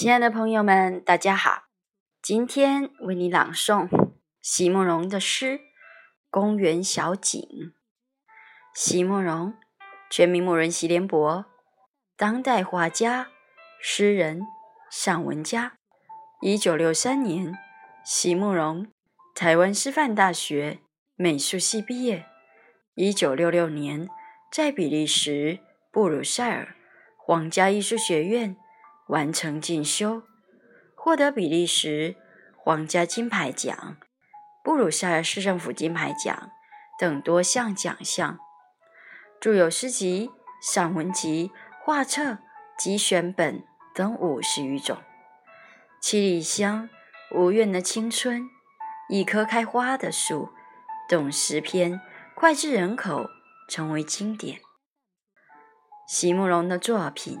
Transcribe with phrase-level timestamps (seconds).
[0.00, 1.64] 亲爱的朋友们，大家好！
[2.22, 3.86] 今天为你朗诵
[4.40, 5.58] 席慕容的诗
[6.30, 7.38] 《公园小景》。
[8.74, 9.52] 席慕容，
[10.08, 11.44] 全名慕人席联博，
[12.16, 13.28] 当代画家、
[13.78, 14.40] 诗人、
[14.90, 15.74] 散文家。
[16.40, 17.52] 一九六三年，
[18.02, 18.90] 席慕容
[19.34, 20.78] 台湾师范大学
[21.14, 22.24] 美术系毕业。
[22.94, 24.08] 一九六六年，
[24.50, 25.58] 在比利时
[25.92, 26.74] 布鲁塞尔
[27.18, 28.56] 皇家艺术学院。
[29.10, 30.22] 完成进修，
[30.94, 32.14] 获得比利时
[32.56, 33.96] 皇家金牌奖、
[34.62, 36.50] 布鲁塞尔市政府金牌奖
[36.96, 38.38] 等多项奖项，
[39.40, 40.30] 著有诗集、
[40.62, 41.50] 散文集、
[41.82, 42.38] 画册
[42.78, 44.96] 及选本等五十余种。
[46.00, 46.88] 《七里香》
[47.36, 48.42] 《无怨的青春》
[49.08, 50.46] 《一棵开花的树》
[51.08, 52.00] 等诗篇
[52.36, 53.26] 脍炙人口，
[53.68, 54.60] 成为经典。
[56.06, 57.40] 席慕容的作品。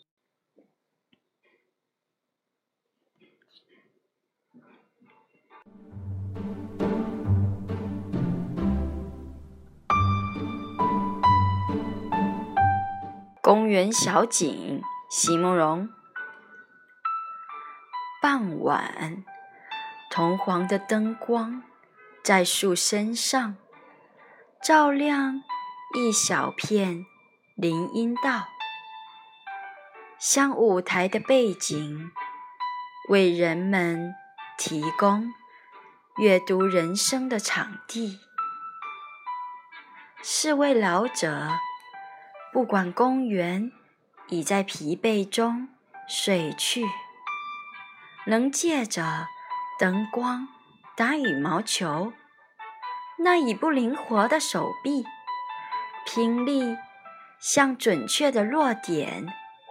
[13.51, 15.89] 公园小景，席慕容。
[18.21, 19.25] 傍晚，
[20.09, 21.61] 铜黄的灯光
[22.23, 23.57] 在树身上
[24.63, 25.43] 照亮
[25.93, 27.05] 一小片
[27.57, 28.47] 林荫道，
[30.17, 32.09] 像舞台的背景，
[33.09, 34.15] 为人们
[34.57, 35.29] 提供
[36.15, 38.17] 阅读人生的场地。
[40.21, 41.49] 四位老者。
[42.53, 43.71] 不管公园
[44.27, 45.69] 已在疲惫中
[46.05, 46.85] 睡去，
[48.27, 49.27] 能借着
[49.79, 50.49] 灯光
[50.97, 52.11] 打羽毛球，
[53.19, 55.05] 那已不灵活的手臂
[56.05, 56.75] 拼力
[57.39, 59.27] 向准确的落点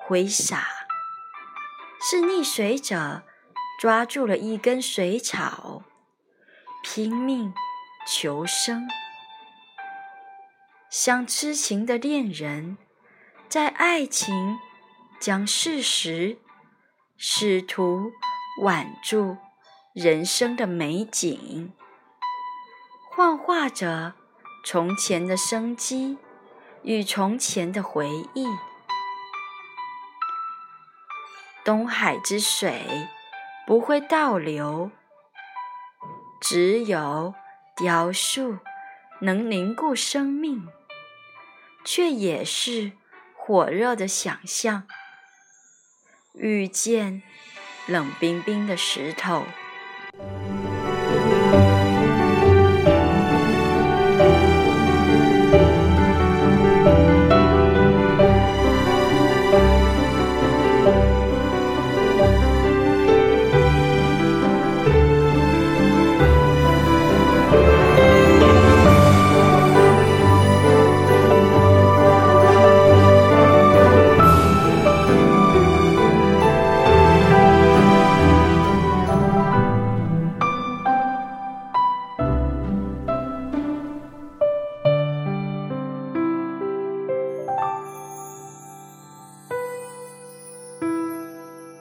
[0.06, 0.66] 挥洒，
[2.00, 3.22] 是溺水者
[3.78, 5.82] 抓住了一根水草，
[6.82, 7.52] 拼命
[8.06, 8.88] 求生。
[10.90, 12.76] 像痴情的恋人，
[13.48, 14.58] 在爱情
[15.20, 16.36] 将事实
[17.16, 18.10] 试图
[18.62, 19.36] 挽住
[19.92, 21.72] 人生的美景，
[23.12, 24.14] 幻化着
[24.64, 26.18] 从前的生机
[26.82, 28.48] 与从前的回忆。
[31.64, 33.08] 东海之水
[33.64, 34.90] 不会倒流，
[36.40, 37.32] 只有
[37.76, 38.58] 雕塑
[39.20, 40.66] 能凝固生命。
[41.84, 42.92] 却也是
[43.34, 44.86] 火热的想象，
[46.34, 47.22] 遇见
[47.86, 49.44] 冷冰冰的石头。